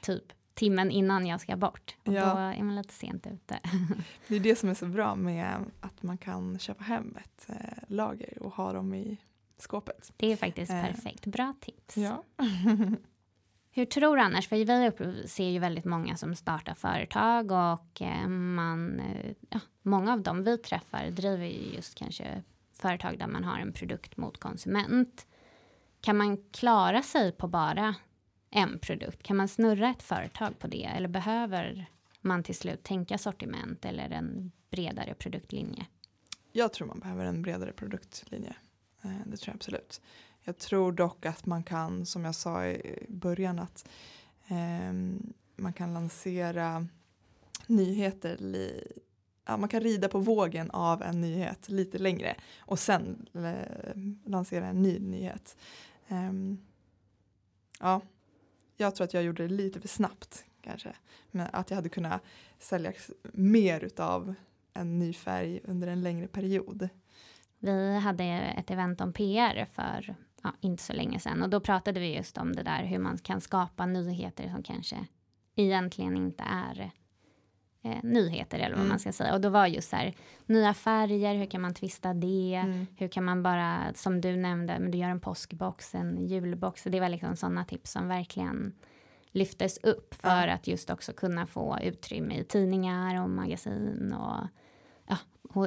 [0.00, 1.96] typ timmen innan jag ska bort.
[2.04, 2.24] Och ja.
[2.24, 3.58] då är man lite sent ute.
[4.28, 7.84] det är det som är så bra med att man kan köpa hem ett eh,
[7.88, 9.18] lager och ha dem i
[9.56, 10.12] skåpet.
[10.16, 10.82] Det är faktiskt eh.
[10.82, 11.26] perfekt.
[11.26, 11.96] Bra tips.
[11.96, 12.24] Ja.
[13.76, 14.48] Hur tror du annars?
[14.48, 20.12] För vi ser ju väldigt många som startar företag och eh, man, eh, ja, många
[20.12, 24.40] av dem vi träffar driver ju just kanske företag där man har en produkt mot
[24.40, 25.26] konsument.
[26.00, 27.94] Kan man klara sig på bara
[28.50, 29.22] en produkt?
[29.22, 30.84] Kan man snurra ett företag på det?
[30.84, 31.86] Eller behöver
[32.20, 35.86] man till slut tänka sortiment eller en bredare produktlinje?
[36.52, 38.56] Jag tror man behöver en bredare produktlinje.
[39.04, 40.00] Eh, det tror jag absolut.
[40.42, 43.88] Jag tror dock att man kan, som jag sa i början, att
[44.48, 44.92] eh,
[45.56, 46.86] man kan lansera
[47.66, 48.92] nyheter li,
[49.46, 54.66] ja, man kan rida på vågen av en nyhet lite längre och sen eh, lansera
[54.66, 55.56] en ny nyhet.
[56.08, 56.32] Eh,
[57.80, 58.00] ja,
[58.76, 60.96] jag tror att jag gjorde det lite för snabbt kanske.
[61.30, 62.22] Men att jag hade kunnat
[62.58, 62.92] sälja
[63.32, 64.34] mer utav
[64.72, 66.88] en ny färg under en längre period.
[67.64, 72.00] Vi hade ett event om PR för ja, inte så länge sedan och då pratade
[72.00, 74.96] vi just om det där hur man kan skapa nyheter som kanske
[75.56, 76.90] egentligen inte är
[77.82, 78.88] eh, nyheter eller vad mm.
[78.88, 79.34] man ska säga.
[79.34, 80.14] Och då var just så här,
[80.46, 82.54] nya färger, hur kan man twista det?
[82.54, 82.86] Mm.
[82.96, 86.82] Hur kan man bara, som du nämnde, men du gör en påskbox, en julbox.
[86.84, 88.72] Det var liksom sådana tips som verkligen
[89.32, 90.54] lyftes upp för ja.
[90.54, 94.48] att just också kunna få utrymme i tidningar och magasin och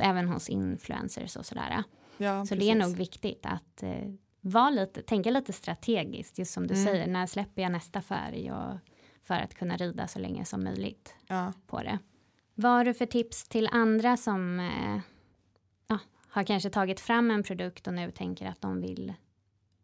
[0.02, 1.84] även hos influencers och sådär.
[2.18, 2.68] Ja, så precis.
[2.68, 6.86] det är nog viktigt att eh, vara lite, tänka lite strategiskt, just som du mm.
[6.86, 8.78] säger, när släpper jag nästa färg och
[9.24, 11.54] för att kunna rida så länge som möjligt ja.
[11.68, 12.00] på det.
[12.56, 15.00] Vad har du för tips till andra som eh,
[15.88, 19.14] ja, har kanske tagit fram en produkt och nu tänker att de vill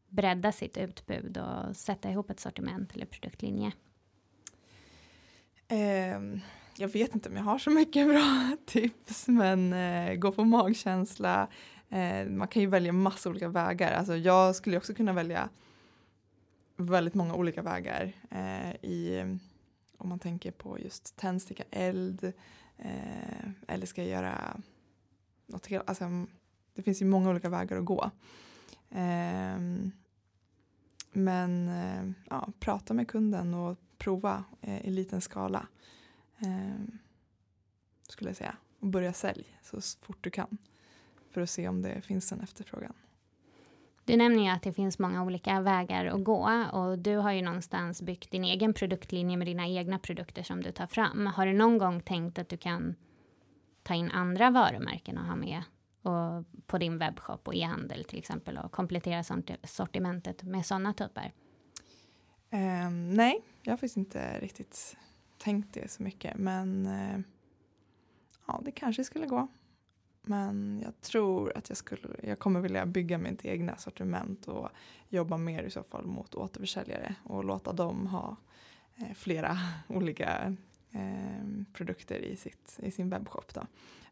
[0.08, 3.72] bredda sitt utbud och sätta ihop ett sortiment eller produktlinje?
[5.68, 6.20] Eh,
[6.78, 11.48] jag vet inte om jag har så mycket bra tips, men eh, gå på magkänsla.
[11.90, 13.92] Eh, man kan ju välja massa olika vägar.
[13.92, 15.50] Alltså jag skulle också kunna välja
[16.76, 19.26] väldigt många olika vägar eh, i
[19.98, 22.24] om man tänker på just tändsticka, eld
[22.78, 24.62] eh, eller ska jag göra
[25.48, 26.26] något helt, alltså
[26.74, 28.12] det finns ju många olika vägar att gå.
[28.90, 29.60] Eh,
[31.12, 35.68] men eh, ja, prata med kunden och prova eh, i liten skala.
[36.46, 36.98] Ehm,
[38.10, 38.56] skulle jag säga.
[38.80, 40.58] Och börja sälja så fort du kan.
[41.32, 42.94] För att se om det finns en efterfrågan.
[44.06, 47.42] Du nämner ju att det finns många olika vägar att gå och du har ju
[47.42, 51.28] någonstans byggt din egen produktlinje med dina egna produkter som du tar fram.
[51.28, 52.96] Har du någon gång tänkt att du kan
[53.84, 55.64] ta in andra varumärken och ha med
[56.02, 59.24] och på din webbshop och e-handel till exempel och komplettera
[59.64, 61.34] sortimentet med sådana typer?
[62.52, 64.98] Um, nej, jag har faktiskt inte riktigt
[65.44, 67.20] tänkt det så mycket men eh,
[68.48, 69.48] ja, det kanske skulle gå.
[70.22, 74.70] Men jag tror att jag, skulle, jag kommer vilja bygga mitt egna sortiment och
[75.10, 78.38] jobba mer i så fall mot återförsäljare och låta dem ha
[78.96, 80.56] eh, flera olika
[80.92, 83.58] eh, produkter i, sitt, i sin webbshop.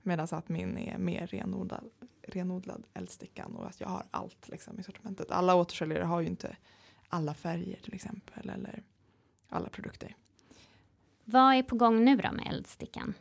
[0.02, 1.90] Medan att min är mer renodlad,
[2.22, 5.32] renodlad eldstickan och att jag har allt liksom, i sortimentet.
[5.32, 6.58] Alla återförsäljare har ju inte
[7.10, 8.84] alla färger till exempel eller
[9.50, 10.16] alla produkter.
[11.32, 13.14] Vad är på gång nu då med eldstickan?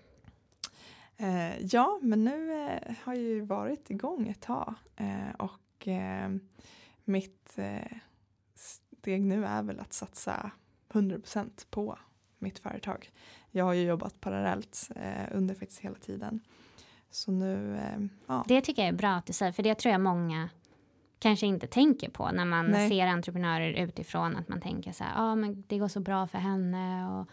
[1.17, 6.31] Eh, ja, men nu eh, har jag ju varit igång ett tag eh, och eh,
[7.05, 7.97] mitt eh,
[8.55, 10.51] steg nu är väl att satsa
[10.93, 11.99] 100% på
[12.39, 13.11] mitt företag.
[13.51, 16.41] Jag har ju jobbat parallellt eh, under faktiskt hela tiden.
[17.11, 17.79] Så nu,
[18.27, 18.45] ja.
[18.49, 20.49] Det tycker jag är bra att du säger, för det tror jag många
[21.19, 22.89] kanske inte tänker på när man Nej.
[22.89, 24.37] ser entreprenörer utifrån.
[24.37, 27.29] Att man tänker så här, ja ah, men det går så bra för henne och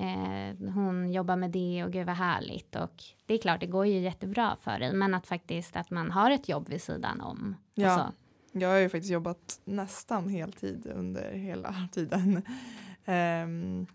[0.00, 2.76] Eh, hon jobbar med det och gud vad härligt.
[2.76, 4.92] Och det är klart, det går ju jättebra för dig.
[4.92, 7.56] Men att faktiskt att man har ett jobb vid sidan om.
[7.74, 8.12] Ja,
[8.52, 12.42] jag har ju faktiskt jobbat nästan heltid under hela tiden.
[13.06, 13.86] Um,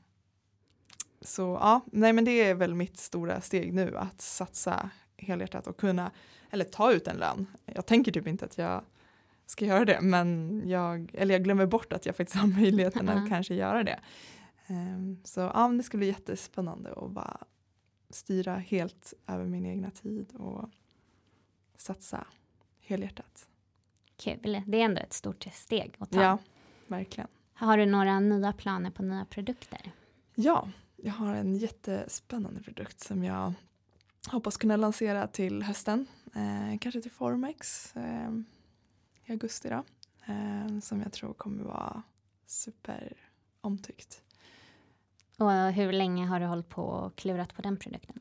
[1.21, 5.77] så ja, nej men det är väl mitt stora steg nu att satsa helhjärtat och
[5.77, 6.11] kunna,
[6.49, 7.47] eller ta ut en lön.
[7.65, 8.83] Jag tänker typ inte att jag
[9.45, 13.15] ska göra det, men jag, eller jag glömmer bort att jag faktiskt har möjligheten uh
[13.15, 13.23] -huh.
[13.23, 13.99] att kanske göra det.
[14.67, 17.37] Um, så ja, det ska bli jättespännande att bara
[18.09, 20.69] styra helt över min egna tid och
[21.77, 22.27] satsa
[22.79, 23.47] helhjärtat.
[24.17, 26.21] Kul, det är ändå ett stort steg att ta.
[26.21, 26.37] Ja,
[26.87, 27.27] verkligen.
[27.53, 29.91] Har du några nya planer på nya produkter?
[30.35, 33.53] Ja, jag har en jättespännande produkt som jag
[34.27, 36.07] hoppas kunna lansera till hösten.
[36.35, 38.31] Eh, kanske till Formex eh,
[39.25, 39.83] i augusti då.
[40.33, 42.03] Eh, som jag tror kommer vara
[42.45, 43.13] super
[43.61, 44.21] omtyckt.
[45.37, 48.19] Och hur länge har du hållit på och klurat på den produkten?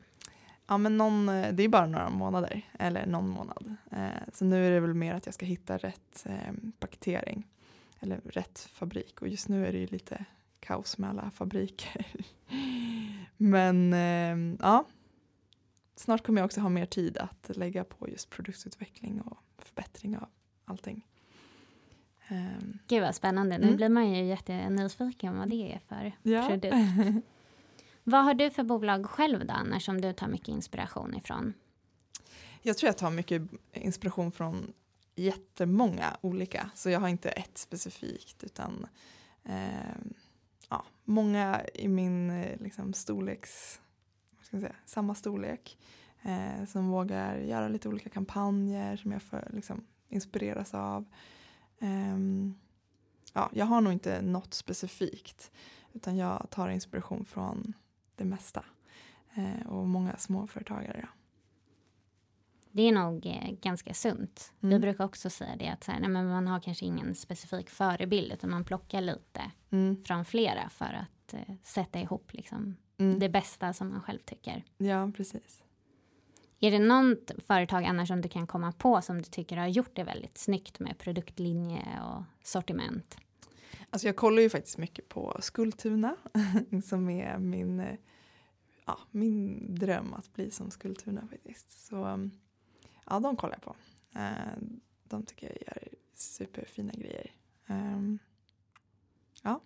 [0.67, 3.75] Ja, men någon, eh, det är bara några månader, eller någon månad.
[3.91, 7.47] Eh, så nu är det väl mer att jag ska hitta rätt eh, paketering,
[7.99, 9.21] eller rätt fabrik.
[9.21, 10.25] Och just nu är det ju lite
[10.59, 12.07] kaos med alla fabriker.
[13.37, 14.85] men eh, ja,
[15.95, 20.27] snart kommer jag också ha mer tid att lägga på just produktutveckling och förbättring av
[20.65, 21.05] allting.
[22.29, 23.57] Um, Gud vad spännande.
[23.57, 23.75] Nu mm.
[23.75, 26.47] blir man ju jättenyfiken vad det är för ja.
[26.47, 26.75] produkt.
[28.03, 31.53] vad har du för bolag själv då, annars som du tar mycket inspiration ifrån?
[32.61, 33.41] Jag tror jag tar mycket
[33.73, 34.73] inspiration från
[35.15, 36.69] jättemånga olika.
[36.75, 38.87] Så jag har inte ett specifikt utan
[39.43, 39.95] eh,
[40.69, 43.81] ja, många i min eh, liksom, storleks,
[44.37, 45.77] vad ska jag säga, samma storlek.
[46.21, 51.05] Eh, som vågar göra lite olika kampanjer som jag för, liksom, inspireras av.
[51.79, 52.55] Um,
[53.33, 55.51] ja, jag har nog inte något specifikt
[55.93, 57.73] utan jag tar inspiration från
[58.15, 58.65] det mesta
[59.37, 60.99] uh, och många småföretagare.
[61.01, 61.07] Ja.
[62.75, 64.53] Det är nog eh, ganska sunt.
[64.63, 64.73] Mm.
[64.73, 67.69] Vi brukar också säga det att så här, nej, men man har kanske ingen specifik
[67.69, 70.03] förebild utan man plockar lite mm.
[70.03, 73.19] från flera för att eh, sätta ihop liksom, mm.
[73.19, 74.63] det bästa som man själv tycker.
[74.77, 75.63] Ja, precis.
[76.59, 79.95] Är det något företag annars som du kan komma på som du tycker har gjort
[79.95, 83.17] det väldigt snyggt med produktlinje och sortiment?
[83.89, 86.15] Alltså jag kollar ju faktiskt mycket på Skultuna
[86.85, 87.97] som är min,
[88.85, 91.87] ja, min dröm att bli som Skultuna faktiskt.
[91.87, 92.29] Så
[93.05, 93.75] ja, de kollar jag på.
[94.19, 94.63] Eh,
[95.03, 97.31] de tycker jag gör superfina grejer.
[97.67, 98.19] Ehm,
[99.41, 99.61] ja,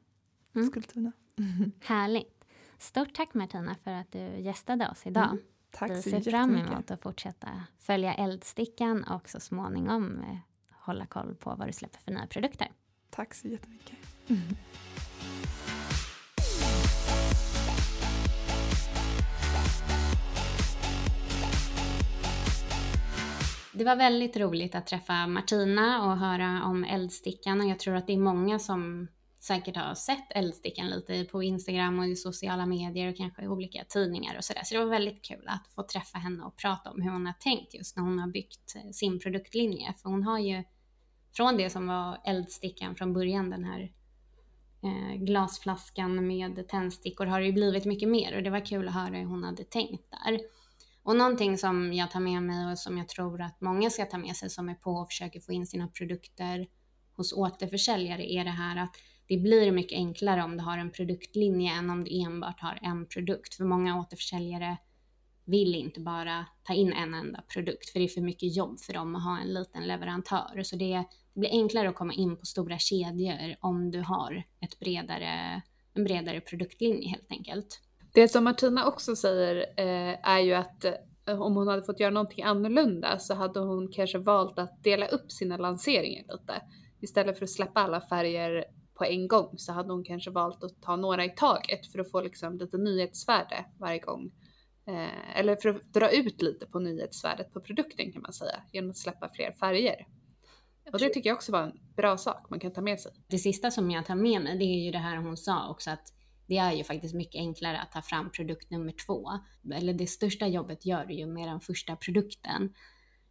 [0.55, 0.67] mm.
[0.67, 1.11] Skultuna.
[1.79, 2.45] Härligt.
[2.77, 5.29] Stort tack Martina för att du gästade oss idag.
[5.29, 5.43] Mm.
[5.71, 7.47] Tack Vi ser fram emot att fortsätta
[7.79, 10.37] följa Eldstickan och så småningom eh,
[10.71, 12.67] hålla koll på vad du släpper för nya produkter.
[13.09, 13.97] Tack så jättemycket.
[23.79, 28.07] Det var väldigt roligt att träffa Martina och höra om Eldstickan och jag tror att
[28.07, 29.07] det är många som
[29.49, 33.83] säkert har sett Eldstickan lite på Instagram och i sociala medier och kanske i olika
[33.83, 34.61] tidningar och sådär.
[34.63, 37.33] Så det var väldigt kul att få träffa henne och prata om hur hon har
[37.33, 39.93] tänkt just när hon har byggt eh, sin produktlinje.
[40.01, 40.63] För hon har ju
[41.35, 43.91] från det som var Eldstickan från början, den här
[44.83, 48.93] eh, glasflaskan med tändstickor, har det ju blivit mycket mer och det var kul att
[48.93, 50.39] höra hur hon hade tänkt där.
[51.03, 54.17] Och någonting som jag tar med mig och som jag tror att många ska ta
[54.17, 56.67] med sig som är på och försöker få in sina produkter
[57.15, 58.95] hos återförsäljare är det här att
[59.29, 63.05] det blir mycket enklare om du har en produktlinje än om du enbart har en
[63.05, 63.55] produkt.
[63.55, 64.77] För många återförsäljare
[65.45, 68.93] vill inte bara ta in en enda produkt för det är för mycket jobb för
[68.93, 70.63] dem att ha en liten leverantör.
[70.63, 74.79] Så det, det blir enklare att komma in på stora kedjor om du har ett
[74.79, 75.61] bredare,
[75.93, 77.81] en bredare produktlinje helt enkelt.
[78.13, 82.11] Det som Martina också säger eh, är ju att eh, om hon hade fått göra
[82.11, 86.61] någonting annorlunda så hade hon kanske valt att dela upp sina lanseringar lite.
[87.01, 88.65] Istället för att släppa alla färger
[88.99, 92.11] på en gång så hade hon kanske valt att ta några i taget för att
[92.11, 94.31] få liksom lite nyhetsvärde varje gång.
[94.87, 98.89] Eh, eller för att dra ut lite på nyhetsvärdet på produkten kan man säga genom
[98.89, 100.07] att släppa fler färger.
[100.93, 103.11] Och det tycker jag också var en bra sak man kan ta med sig.
[103.27, 105.89] Det sista som jag tar med mig det är ju det här hon sa också
[105.91, 106.13] att
[106.47, 109.29] det är ju faktiskt mycket enklare att ta fram produkt nummer två.
[109.73, 112.73] Eller det största jobbet gör du ju med den första produkten.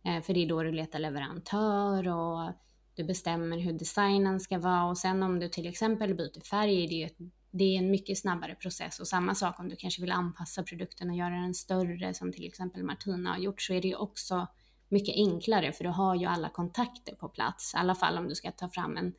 [0.05, 2.53] Eh, för det är då du letar leverantör och
[2.99, 7.03] du bestämmer hur designen ska vara och sen om du till exempel byter färg, det
[7.03, 7.17] är, ett,
[7.51, 11.11] det är en mycket snabbare process och samma sak om du kanske vill anpassa produkten
[11.11, 14.47] och göra den större som till exempel Martina har gjort så är det ju också
[14.89, 18.35] mycket enklare för du har ju alla kontakter på plats, i alla fall om du
[18.35, 19.13] ska ta fram en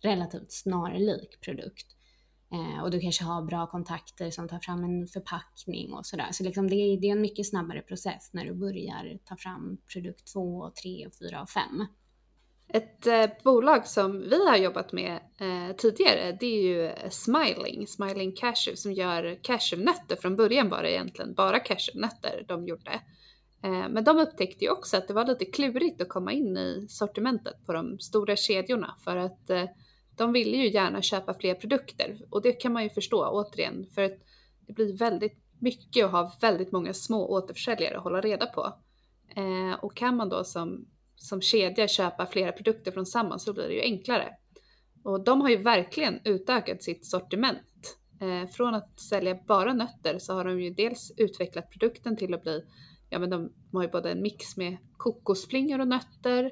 [0.00, 1.86] relativt snarlik produkt.
[2.52, 6.28] Eh, och du kanske har bra kontakter som tar fram en förpackning och sådär.
[6.32, 9.78] Så liksom det, är, det är en mycket snabbare process när du börjar ta fram
[9.92, 11.62] produkt 2, 3, 4 och 5.
[12.68, 18.32] Ett eh, bolag som vi har jobbat med eh, tidigare det är ju Smiling, Smiling
[18.32, 20.16] Cashew som gör cashewnötter.
[20.16, 23.00] Från början var det egentligen bara cashewnötter de gjorde.
[23.62, 26.86] Eh, men de upptäckte ju också att det var lite klurigt att komma in i
[26.88, 29.64] sortimentet på de stora kedjorna för att eh,
[30.16, 34.02] de ville ju gärna köpa fler produkter och det kan man ju förstå återigen för
[34.02, 34.18] att
[34.66, 38.72] det blir väldigt mycket att ha väldigt många små återförsäljare att hålla reda på.
[39.36, 43.68] Eh, och kan man då som som kedja köpa flera produkter från samma så blir
[43.68, 44.28] det ju enklare.
[45.04, 47.98] Och de har ju verkligen utökat sitt sortiment.
[48.20, 52.42] Eh, från att sälja bara nötter så har de ju dels utvecklat produkten till att
[52.42, 52.64] bli,
[53.10, 56.44] ja men de har ju både en mix med kokosflingor och nötter,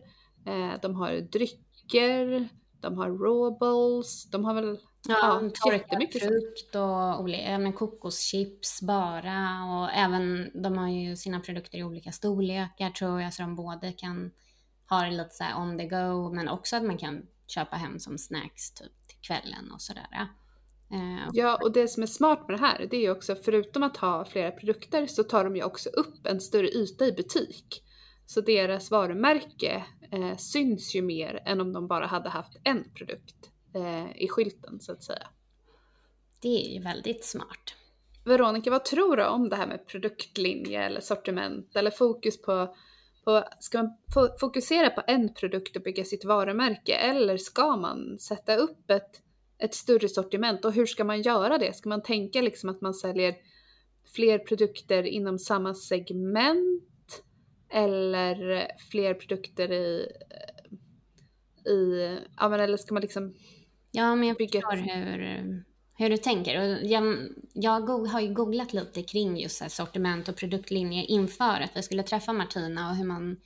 [0.46, 2.48] eh, de har drycker,
[2.80, 9.64] de har rawballs, de har väl Ja, ja jättemycket frukt och olika, men kokoschips bara
[9.64, 13.92] och även de har ju sina produkter i olika storlekar tror jag så de både
[13.92, 14.30] kan
[14.90, 18.18] ha det lite så on the go, men också att man kan köpa hem som
[18.18, 20.28] snacks typ till kvällen och sådär.
[20.92, 23.82] Uh, ja, och det som är smart med det här, det är ju också förutom
[23.82, 27.82] att ha flera produkter så tar de ju också upp en större yta i butik.
[28.26, 33.50] Så deras varumärke eh, syns ju mer än om de bara hade haft en produkt
[33.74, 35.28] eh, i skylten så att säga.
[36.40, 37.74] Det är ju väldigt smart.
[38.24, 42.76] Veronica, vad tror du om det här med produktlinje eller sortiment eller fokus på
[43.24, 43.96] på, ska man
[44.40, 46.94] fokusera på en produkt och bygga sitt varumärke?
[46.94, 49.22] Eller ska man sätta upp ett,
[49.58, 50.64] ett större sortiment?
[50.64, 51.76] Och hur ska man göra det?
[51.76, 53.34] Ska man tänka liksom att man säljer
[54.14, 57.22] fler produkter inom samma segment?
[57.70, 60.06] Eller fler produkter i,
[61.70, 63.34] i ja men eller ska man liksom
[63.96, 65.64] Ja men jag förstår hur,
[65.96, 66.60] hur du tänker.
[66.60, 71.82] Och jag, jag har ju googlat lite kring just sortiment och produktlinje inför att vi
[71.82, 73.36] skulle träffa Martina och hur man,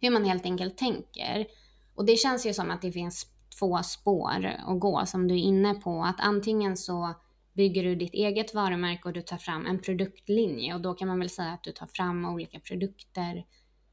[0.00, 1.46] hur man helt enkelt tänker.
[1.94, 3.26] Och det känns ju som att det finns
[3.58, 6.04] två spår att gå som du är inne på.
[6.04, 7.14] Att antingen så
[7.52, 11.18] bygger du ditt eget varumärke och du tar fram en produktlinje och då kan man
[11.18, 13.44] väl säga att du tar fram olika produkter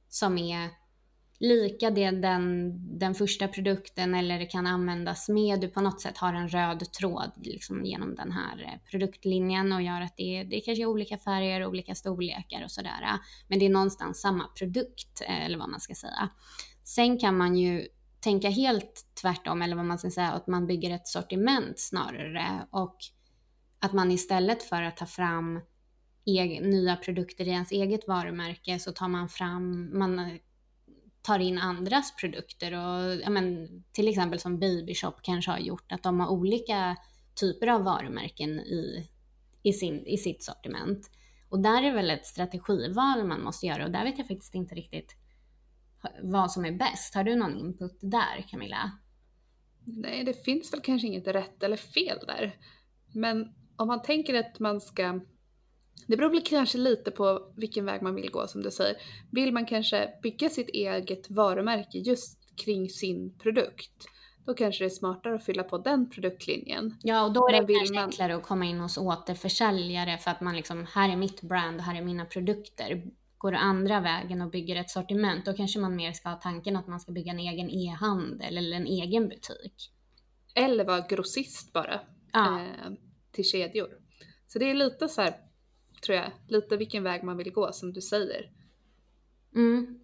[0.10, 0.70] som är
[1.40, 5.62] lika det den, den första produkten eller det kan användas med.
[5.62, 9.82] Du på något sätt har en röd tråd liksom genom den här eh, produktlinjen och
[9.82, 13.20] gör att det, det kanske är olika färger, olika storlekar och sådär.
[13.48, 16.30] Men det är någonstans samma produkt eh, eller vad man ska säga.
[16.84, 17.88] Sen kan man ju
[18.20, 22.98] tänka helt tvärtom eller vad man ska säga, att man bygger ett sortiment snarare och
[23.80, 25.62] att man istället för att ta fram
[26.26, 30.40] egen, nya produkter i ens eget varumärke så tar man fram, man
[31.28, 36.04] tar in andras produkter och ja, men, till exempel som Babyshop kanske har gjort att
[36.04, 36.98] de har olika
[37.40, 39.10] typer av varumärken i,
[39.64, 41.12] i, sin, i sitt sortiment.
[41.50, 44.76] Och där är väl ett strategival man måste göra och där vet jag faktiskt inte
[44.76, 45.16] riktigt
[46.22, 47.16] vad som är bäst.
[47.16, 48.92] Har du någon input där Camilla?
[49.86, 52.56] Nej, det finns väl kanske inget rätt eller fel där.
[53.14, 55.20] Men om man tänker att man ska
[56.08, 58.98] det beror väl kanske lite på vilken väg man vill gå som du säger.
[59.32, 64.08] Vill man kanske bygga sitt eget varumärke just kring sin produkt,
[64.46, 66.96] då kanske det är smartare att fylla på den produktlinjen.
[67.04, 68.04] Ja, och då är det kanske man...
[68.04, 71.96] enklare att komma in hos återförsäljare för att man liksom, här är mitt brand, här
[71.96, 73.04] är mina produkter.
[73.38, 76.76] Går du andra vägen och bygger ett sortiment, då kanske man mer ska ha tanken
[76.76, 79.92] att man ska bygga en egen e-handel eller en egen butik.
[80.56, 82.00] Eller vara grossist bara,
[82.32, 82.62] ja.
[82.62, 82.92] eh,
[83.32, 83.90] till kedjor.
[84.48, 85.47] Så det är lite så här
[86.02, 86.32] tror jag.
[86.48, 88.52] Lite vilken väg man vill gå som du säger.
[89.56, 90.00] Mm.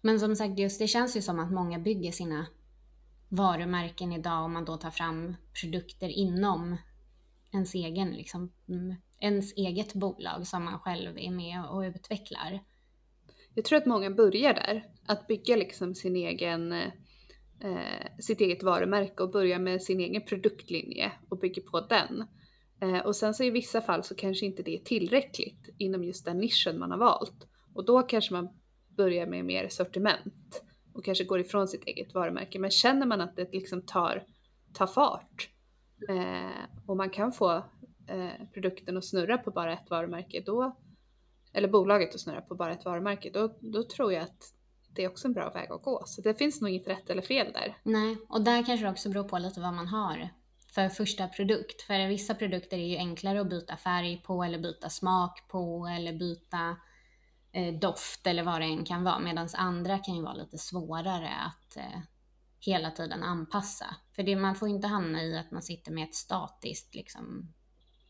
[0.00, 2.46] Men som sagt, just det känns ju som att många bygger sina
[3.28, 6.76] varumärken idag om man då tar fram produkter inom
[7.52, 12.60] ens egen, liksom, mm, ens eget bolag som man själv är med och utvecklar.
[13.54, 19.22] Jag tror att många börjar där, att bygga liksom sin egen, eh, sitt eget varumärke
[19.22, 22.24] och börja med sin egen produktlinje och bygger på den.
[22.84, 26.24] Eh, och sen så i vissa fall så kanske inte det är tillräckligt inom just
[26.24, 27.48] den nischen man har valt.
[27.74, 28.48] Och då kanske man
[28.96, 30.62] börjar med mer sortiment
[30.94, 32.58] och kanske går ifrån sitt eget varumärke.
[32.58, 34.24] Men känner man att det liksom tar,
[34.72, 35.50] tar fart
[36.08, 37.52] eh, och man kan få
[38.08, 40.76] eh, produkten att snurra på bara ett varumärke, då,
[41.52, 44.54] eller bolaget att snurra på bara ett varumärke, då, då tror jag att
[44.94, 46.02] det är också en bra väg att gå.
[46.06, 47.76] Så det finns nog inget rätt eller fel där.
[47.82, 50.28] Nej, och där kanske det också beror på lite vad man har
[50.74, 51.82] för första produkt.
[51.82, 56.12] För vissa produkter är ju enklare att byta färg på eller byta smak på eller
[56.12, 56.76] byta
[57.52, 59.18] eh, doft eller vad det än kan vara.
[59.18, 62.00] Medan andra kan ju vara lite svårare att eh,
[62.60, 63.96] hela tiden anpassa.
[64.16, 67.52] För det, man får inte hamna i att man sitter med ett statiskt liksom,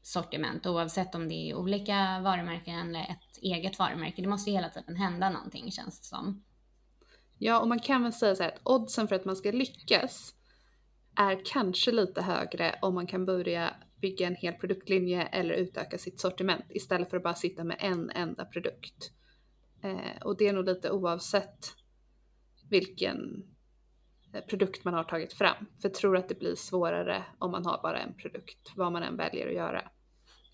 [0.03, 4.23] sortiment oavsett om det är olika varumärken eller ett eget varumärke.
[4.23, 6.45] Det måste ju hela tiden hända någonting känns det som.
[7.39, 10.35] Ja, och man kan väl säga så här att oddsen för att man ska lyckas
[11.17, 16.21] är kanske lite högre om man kan börja bygga en hel produktlinje eller utöka sitt
[16.21, 19.13] sortiment istället för att bara sitta med en enda produkt.
[19.83, 21.75] Eh, och det är nog lite oavsett
[22.71, 23.45] vilken
[24.35, 25.67] eh, produkt man har tagit fram.
[25.81, 29.03] För jag tror att det blir svårare om man har bara en produkt, vad man
[29.03, 29.83] än väljer att göra.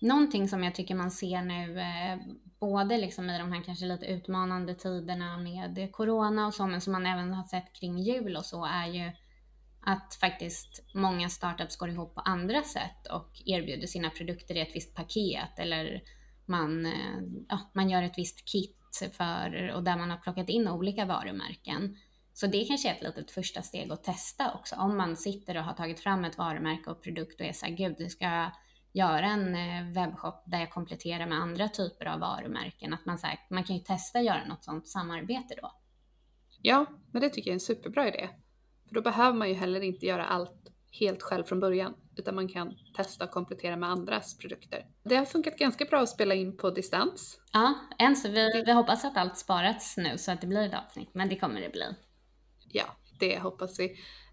[0.01, 2.19] Någonting som jag tycker man ser nu, eh,
[2.59, 6.93] både liksom i de här kanske lite utmanande tiderna med corona och så, men som
[6.93, 9.11] man även har sett kring jul och så, är ju
[9.81, 14.75] att faktiskt många startups går ihop på andra sätt och erbjuder sina produkter i ett
[14.75, 16.01] visst paket eller
[16.45, 18.77] man, eh, ja, man gör ett visst kit
[19.11, 21.97] för, och där man har plockat in olika varumärken.
[22.33, 24.75] Så det kanske är ett litet första steg att testa också.
[24.75, 27.73] Om man sitter och har tagit fram ett varumärke och produkt och är så här,
[27.73, 28.51] gud, du ska
[28.93, 32.93] göra en eh, webbshop där jag kompletterar med andra typer av varumärken.
[32.93, 35.71] Att man, så här, man kan ju testa att göra något sånt samarbete då.
[36.61, 38.29] Ja, men det tycker jag är en superbra idé.
[38.91, 42.47] För då behöver man ju heller inte göra allt helt själv från början, utan man
[42.47, 44.85] kan testa och komplettera med andras produkter.
[45.03, 47.39] Det har funkat ganska bra att spela in på distans.
[47.53, 50.85] Ja, än så vi, vi hoppas att allt sparats nu så att det blir ett
[50.85, 51.85] avsnitt, men det kommer det bli.
[52.71, 52.85] Ja,
[53.19, 53.85] det hoppas vi.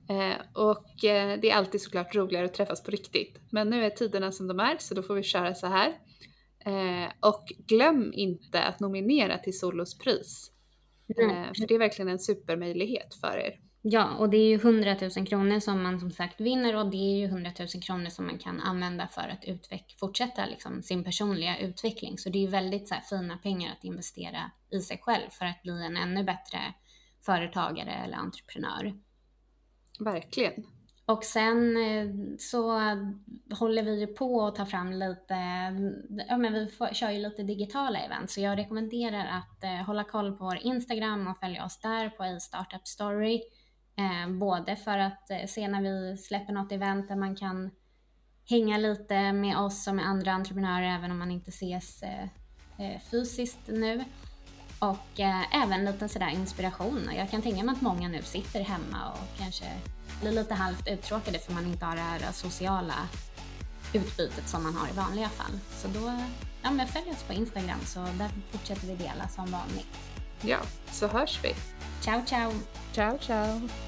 [0.08, 3.40] Eh, och eh, det är alltid såklart roligare att träffas på riktigt.
[3.50, 5.88] Men nu är tiderna som de är, så då får vi köra så här.
[6.64, 10.52] Eh, och glöm inte att nominera till Solos pris.
[11.18, 11.54] Mm.
[11.54, 13.67] För det är verkligen en supermöjlighet för er.
[13.90, 16.96] Ja, och det är ju 100 000 kronor som man som sagt vinner och det
[16.96, 21.04] är ju 100 000 kronor som man kan använda för att utveck fortsätta liksom sin
[21.04, 22.18] personliga utveckling.
[22.18, 25.44] Så det är ju väldigt så här, fina pengar att investera i sig själv för
[25.44, 26.58] att bli en ännu bättre
[27.26, 28.94] företagare eller entreprenör.
[30.00, 30.64] Verkligen.
[31.06, 32.80] Och sen eh, så
[33.58, 35.34] håller vi ju på att ta fram lite,
[36.28, 40.04] ja men vi får, kör ju lite digitala event, så jag rekommenderar att eh, hålla
[40.04, 43.42] koll på vår Instagram och följa oss där på i Startup Story.
[43.98, 47.70] Eh, både för att eh, se när vi släpper något event där man kan
[48.50, 53.66] hänga lite med oss och med andra entreprenörer även om man inte ses eh, fysiskt
[53.66, 54.04] nu.
[54.78, 55.20] Och
[55.52, 57.10] även lite sådär inspiration.
[57.16, 59.64] Jag kan tänka mig att många nu sitter hemma och kanske
[60.20, 62.94] blir lite halvt uttråkade för man inte har det här sociala
[63.94, 65.58] utbytet som man har i vanliga fall.
[65.70, 66.20] Så då,
[66.62, 69.98] ja men följ oss på Instagram så där fortsätter vi dela som vanligt.
[70.40, 70.58] Ja,
[70.90, 71.54] så hörs vi.
[72.00, 72.52] Ciao, ciao.
[72.92, 73.87] Ciao, ciao.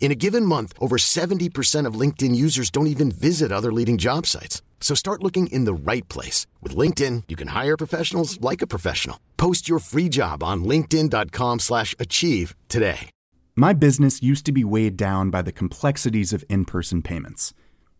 [0.00, 4.26] In a given month, over 70% of LinkedIn users don't even visit other leading job
[4.26, 4.62] sites.
[4.80, 6.46] So start looking in the right place.
[6.60, 9.20] With LinkedIn, you can hire professionals like a professional.
[9.36, 13.10] Post your free job on linkedin.com slash achieve today.
[13.54, 17.52] My business used to be weighed down by the complexities of in-person payments.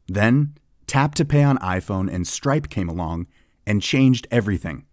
[0.08, 0.54] Then,
[0.86, 3.26] Tap to Pay on iPhone and Stripe came along
[3.66, 4.86] and changed everything.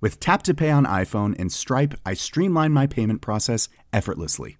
[0.00, 4.59] With Tap to Pay on iPhone and Stripe, I streamlined my payment process effortlessly.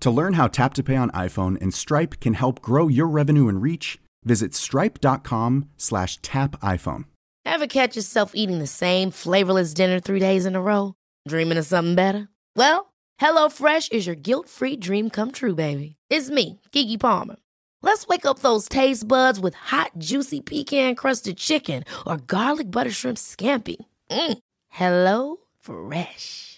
[0.00, 3.48] To learn how Tap to Pay on iPhone and Stripe can help grow your revenue
[3.48, 7.04] and reach, visit stripe.com slash tap iPhone.
[7.44, 10.94] Ever catch yourself eating the same flavorless dinner three days in a row?
[11.26, 12.28] Dreaming of something better?
[12.54, 15.96] Well, HelloFresh is your guilt-free dream come true, baby.
[16.10, 17.36] It's me, Kiki Palmer.
[17.82, 23.18] Let's wake up those taste buds with hot, juicy pecan-crusted chicken or garlic butter shrimp
[23.18, 23.76] scampi.
[24.10, 24.38] Mm.
[24.68, 26.57] Hello Fresh.